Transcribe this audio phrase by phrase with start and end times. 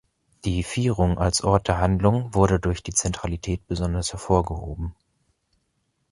[0.45, 4.95] Die Vierung als Ort der Handlung wurde durch die Zentralität besonders hervorgehoben.